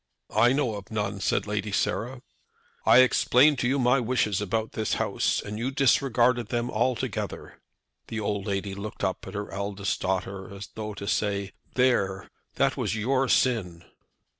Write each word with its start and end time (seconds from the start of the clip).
"I 0.35 0.51
know 0.51 0.77
of 0.77 0.89
none," 0.89 1.19
said 1.19 1.45
Lady 1.45 1.71
Sarah. 1.71 2.23
"I 2.87 3.01
explained 3.01 3.59
to 3.59 3.67
you 3.67 3.77
my 3.77 3.99
wishes 3.99 4.41
about 4.41 4.71
this 4.71 4.95
house, 4.95 5.39
and 5.43 5.59
you 5.59 5.69
disregarded 5.69 6.47
them 6.47 6.71
altogether." 6.71 7.61
The 8.07 8.19
old 8.19 8.47
lady 8.47 8.73
looked 8.73 9.03
up 9.03 9.27
at 9.27 9.35
her 9.35 9.51
eldest 9.51 10.01
daughter 10.01 10.51
as 10.51 10.69
though 10.73 10.95
to 10.95 11.07
say, 11.07 11.51
"There, 11.75 12.31
that 12.55 12.75
was 12.77 12.95
your 12.95 13.29
sin." 13.29 13.85